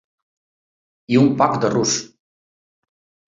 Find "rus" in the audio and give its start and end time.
1.75-1.93